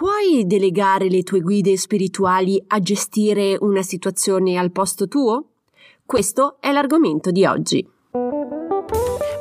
[0.00, 5.48] Puoi delegare le tue guide spirituali a gestire una situazione al posto tuo?
[6.06, 7.86] Questo è l'argomento di oggi.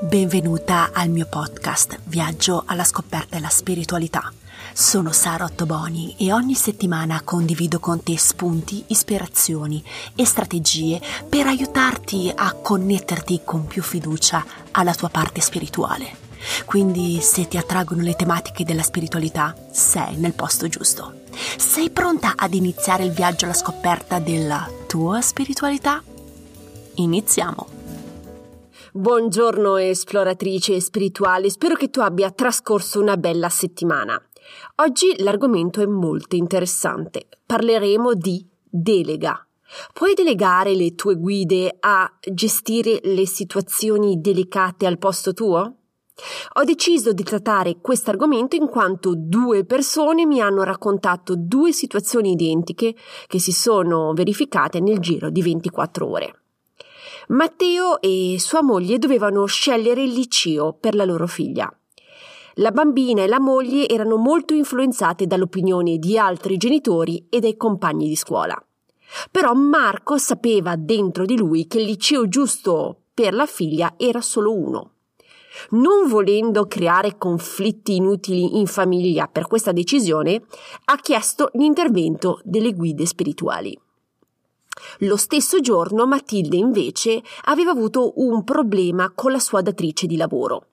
[0.00, 4.32] Benvenuta al mio podcast Viaggio alla scoperta della spiritualità.
[4.72, 9.80] Sono Sara Ottoboni e ogni settimana condivido con te spunti, ispirazioni
[10.16, 16.27] e strategie per aiutarti a connetterti con più fiducia alla tua parte spirituale.
[16.64, 21.20] Quindi se ti attraggono le tematiche della spiritualità, sei nel posto giusto.
[21.56, 26.02] Sei pronta ad iniziare il viaggio alla scoperta della tua spiritualità?
[26.96, 27.68] Iniziamo!
[28.92, 34.20] Buongiorno esploratrice spirituale, spero che tu abbia trascorso una bella settimana.
[34.76, 37.28] Oggi l'argomento è molto interessante.
[37.44, 39.46] Parleremo di delega.
[39.92, 45.77] Puoi delegare le tue guide a gestire le situazioni delicate al posto tuo?
[46.54, 52.32] Ho deciso di trattare questo argomento in quanto due persone mi hanno raccontato due situazioni
[52.32, 52.94] identiche
[53.26, 56.40] che si sono verificate nel giro di 24 ore.
[57.28, 61.70] Matteo e sua moglie dovevano scegliere il liceo per la loro figlia.
[62.54, 68.08] La bambina e la moglie erano molto influenzate dall'opinione di altri genitori e dai compagni
[68.08, 68.60] di scuola.
[69.30, 74.52] Però Marco sapeva dentro di lui che il liceo giusto per la figlia era solo
[74.52, 74.92] uno.
[75.70, 80.42] Non volendo creare conflitti inutili in famiglia per questa decisione,
[80.86, 83.78] ha chiesto l'intervento delle guide spirituali.
[85.00, 90.68] Lo stesso giorno Matilde invece aveva avuto un problema con la sua datrice di lavoro.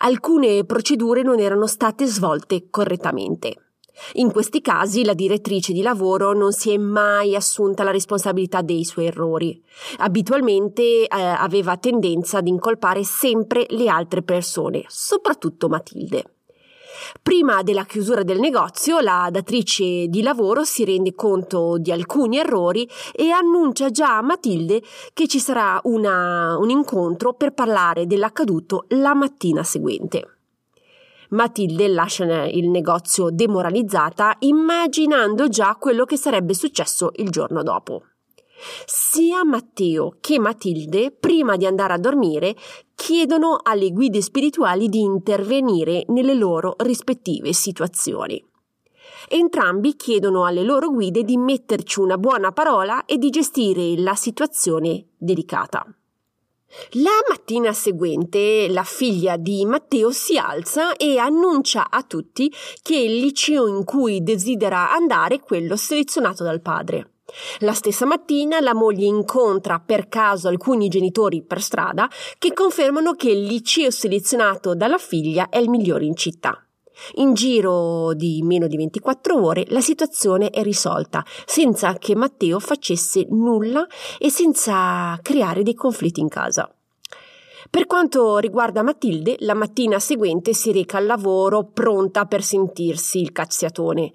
[0.00, 3.65] Alcune procedure non erano state svolte correttamente.
[4.14, 8.84] In questi casi la direttrice di lavoro non si è mai assunta la responsabilità dei
[8.84, 9.62] suoi errori.
[9.98, 16.24] Abitualmente eh, aveva tendenza ad incolpare sempre le altre persone, soprattutto Matilde.
[17.22, 22.88] Prima della chiusura del negozio, la datrice di lavoro si rende conto di alcuni errori
[23.12, 29.14] e annuncia già a Matilde che ci sarà una, un incontro per parlare dell'accaduto la
[29.14, 30.35] mattina seguente.
[31.36, 38.04] Matilde lascia il negozio demoralizzata, immaginando già quello che sarebbe successo il giorno dopo.
[38.86, 42.56] Sia Matteo che Matilde, prima di andare a dormire,
[42.94, 48.42] chiedono alle guide spirituali di intervenire nelle loro rispettive situazioni.
[49.28, 55.08] Entrambi chiedono alle loro guide di metterci una buona parola e di gestire la situazione
[55.18, 55.86] delicata.
[56.92, 63.18] La mattina seguente la figlia di Matteo si alza e annuncia a tutti che il
[63.18, 67.12] liceo in cui desidera andare è quello selezionato dal padre.
[67.60, 73.30] La stessa mattina la moglie incontra per caso alcuni genitori per strada che confermano che
[73.30, 76.65] il liceo selezionato dalla figlia è il migliore in città.
[77.14, 83.26] In giro di meno di 24 ore la situazione è risolta, senza che Matteo facesse
[83.30, 83.86] nulla
[84.18, 86.70] e senza creare dei conflitti in casa.
[87.68, 93.32] Per quanto riguarda Matilde, la mattina seguente si reca al lavoro pronta per sentirsi il
[93.32, 94.12] cazziatone.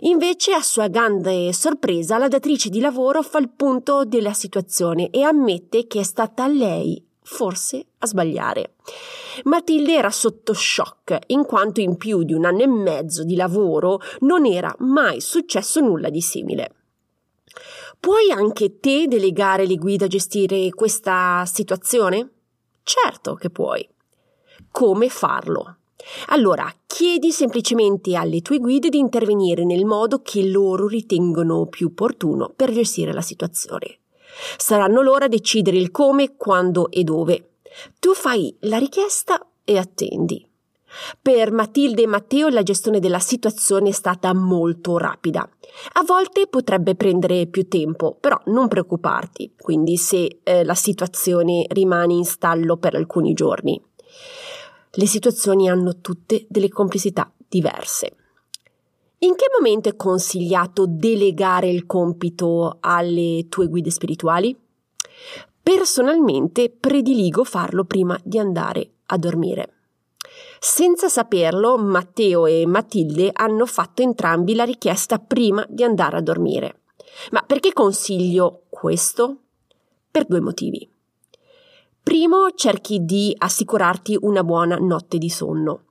[0.00, 5.22] Invece, a sua grande sorpresa, la datrice di lavoro fa il punto della situazione e
[5.22, 8.76] ammette che è stata lei forse a sbagliare.
[9.44, 14.00] Matilde era sotto shock, in quanto in più di un anno e mezzo di lavoro
[14.20, 16.74] non era mai successo nulla di simile.
[18.00, 22.30] Puoi anche te delegare le guide a gestire questa situazione?
[22.82, 23.86] Certo che puoi.
[24.70, 25.76] Come farlo?
[26.28, 32.50] Allora, chiedi semplicemente alle tue guide di intervenire nel modo che loro ritengono più opportuno
[32.56, 33.98] per gestire la situazione.
[34.56, 37.50] Saranno loro a decidere il come, quando e dove.
[37.98, 40.46] Tu fai la richiesta e attendi.
[41.20, 45.48] Per Matilde e Matteo la gestione della situazione è stata molto rapida.
[45.92, 52.14] A volte potrebbe prendere più tempo, però non preoccuparti, quindi se eh, la situazione rimane
[52.14, 53.80] in stallo per alcuni giorni.
[54.90, 58.16] Le situazioni hanno tutte delle complessità diverse.
[59.20, 64.56] In che momento è consigliato delegare il compito alle tue guide spirituali?
[65.60, 69.72] Personalmente prediligo farlo prima di andare a dormire.
[70.60, 76.82] Senza saperlo, Matteo e Matilde hanno fatto entrambi la richiesta prima di andare a dormire.
[77.32, 79.36] Ma perché consiglio questo?
[80.12, 80.88] Per due motivi.
[82.00, 85.86] Primo, cerchi di assicurarti una buona notte di sonno.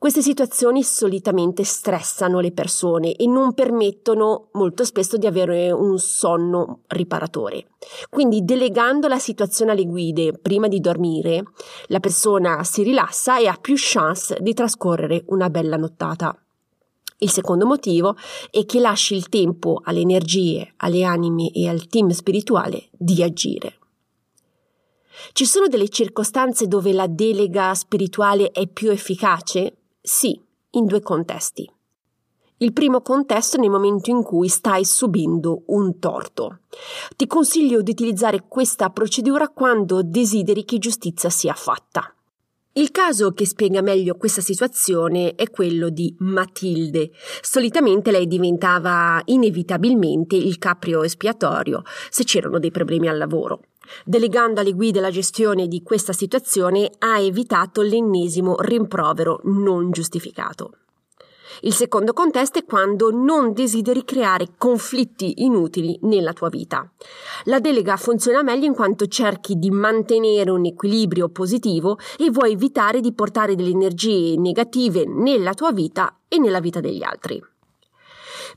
[0.00, 6.84] Queste situazioni solitamente stressano le persone e non permettono molto spesso di avere un sonno
[6.86, 7.72] riparatore.
[8.08, 11.42] Quindi delegando la situazione alle guide prima di dormire,
[11.88, 16.34] la persona si rilassa e ha più chance di trascorrere una bella nottata.
[17.18, 18.16] Il secondo motivo
[18.50, 23.76] è che lasci il tempo alle energie, alle anime e al team spirituale di agire.
[25.32, 29.74] Ci sono delle circostanze dove la delega spirituale è più efficace?
[30.02, 31.70] Sì, in due contesti.
[32.62, 36.60] Il primo contesto è nel momento in cui stai subendo un torto.
[37.16, 42.14] Ti consiglio di utilizzare questa procedura quando desideri che giustizia sia fatta.
[42.72, 47.10] Il caso che spiega meglio questa situazione è quello di Matilde.
[47.42, 53.62] Solitamente lei diventava inevitabilmente il caprio espiatorio se c'erano dei problemi al lavoro.
[54.04, 60.72] Delegando alle guide la gestione di questa situazione ha evitato l'ennesimo rimprovero non giustificato.
[61.62, 66.90] Il secondo contesto è quando non desideri creare conflitti inutili nella tua vita.
[67.44, 73.00] La delega funziona meglio in quanto cerchi di mantenere un equilibrio positivo e vuoi evitare
[73.00, 77.42] di portare delle energie negative nella tua vita e nella vita degli altri.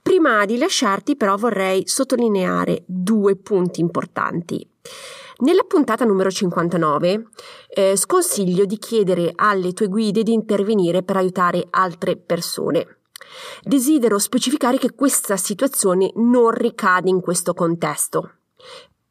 [0.02, 4.66] Prima di lasciarti però vorrei sottolineare due punti importanti.
[5.38, 7.28] Nella puntata numero 59
[7.70, 13.00] eh, sconsiglio di chiedere alle tue guide di intervenire per aiutare altre persone.
[13.64, 18.36] Desidero specificare che questa situazione non ricade in questo contesto.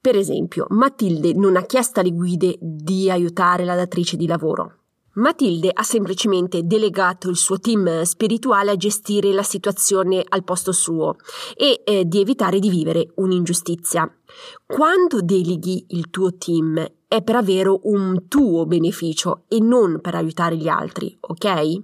[0.01, 4.82] Per esempio, Matilde non ha chiesto alle guide di aiutare la datrice di lavoro.
[5.15, 11.17] Matilde ha semplicemente delegato il suo team spirituale a gestire la situazione al posto suo
[11.55, 14.11] e eh, di evitare di vivere un'ingiustizia.
[14.67, 20.57] Quando deleghi il tuo team è per avere un tuo beneficio e non per aiutare
[20.57, 21.83] gli altri, ok?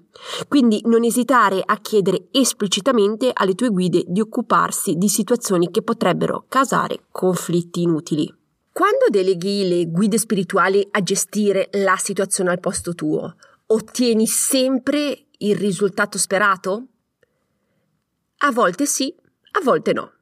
[0.48, 6.46] Quindi non esitare a chiedere esplicitamente alle tue guide di occuparsi di situazioni che potrebbero
[6.48, 8.37] causare conflitti inutili.
[8.78, 13.34] Quando deleghi le guide spirituali a gestire la situazione al posto tuo,
[13.66, 16.86] ottieni sempre il risultato sperato?
[18.36, 19.12] A volte sì,
[19.50, 20.12] a volte no.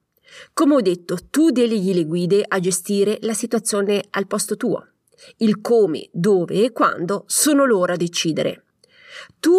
[0.54, 4.88] Come ho detto, tu deleghi le guide a gestire la situazione al posto tuo.
[5.36, 8.64] Il come, dove e quando sono loro a decidere.
[9.38, 9.52] Tu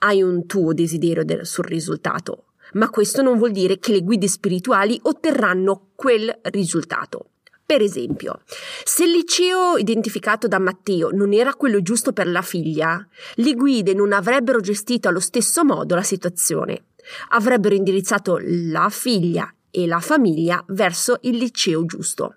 [0.00, 4.28] hai un tuo desiderio del, sul risultato, ma questo non vuol dire che le guide
[4.28, 7.30] spirituali otterranno quel risultato.
[7.66, 8.42] Per esempio,
[8.84, 13.04] se il liceo identificato da Matteo non era quello giusto per la figlia,
[13.34, 16.84] le guide non avrebbero gestito allo stesso modo la situazione.
[17.30, 22.36] Avrebbero indirizzato la figlia e la famiglia verso il liceo giusto.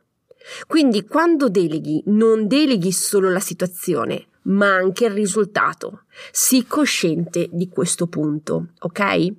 [0.65, 6.05] Quindi quando deleghi, non deleghi solo la situazione, ma anche il risultato.
[6.31, 9.33] Sii cosciente di questo punto, ok?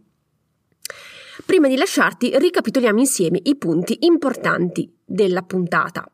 [1.45, 6.11] Prima di lasciarti, ricapitoliamo insieme i punti importanti della puntata.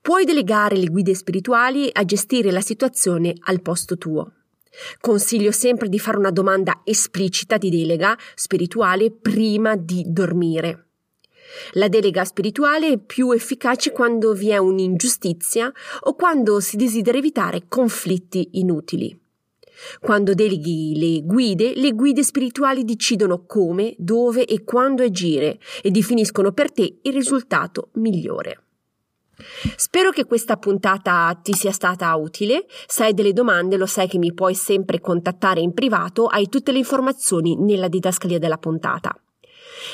[0.00, 4.32] Puoi delegare le guide spirituali a gestire la situazione al posto tuo.
[5.00, 10.86] Consiglio sempre di fare una domanda esplicita di delega spirituale prima di dormire.
[11.72, 17.64] La delega spirituale è più efficace quando vi è un'ingiustizia o quando si desidera evitare
[17.68, 19.18] conflitti inutili.
[20.00, 26.52] Quando deleghi le guide, le guide spirituali decidono come, dove e quando agire e definiscono
[26.52, 28.62] per te il risultato migliore.
[29.76, 32.66] Spero che questa puntata ti sia stata utile.
[32.86, 36.72] Se hai delle domande, lo sai che mi puoi sempre contattare in privato, hai tutte
[36.72, 39.16] le informazioni nella didascalia della puntata.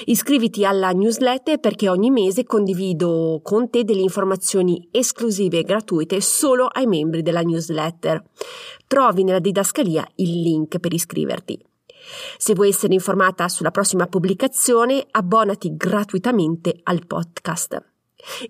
[0.06, 6.66] Iscriviti alla newsletter perché ogni mese condivido con te delle informazioni esclusive e gratuite solo
[6.66, 8.22] ai membri della newsletter.
[8.86, 11.58] Trovi nella didascalia il link per iscriverti.
[12.36, 17.82] Se vuoi essere informata sulla prossima pubblicazione, abbonati gratuitamente al podcast.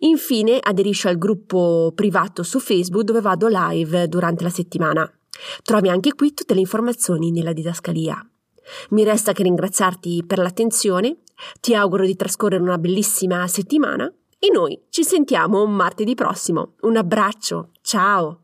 [0.01, 5.11] Infine, aderisci al gruppo privato su Facebook dove vado live durante la settimana.
[5.63, 8.25] Trovi anche qui tutte le informazioni nella didascalia.
[8.91, 11.19] Mi resta che ringraziarti per l'attenzione,
[11.61, 16.75] ti auguro di trascorrere una bellissima settimana e noi ci sentiamo martedì prossimo.
[16.83, 18.44] Un abbraccio, ciao!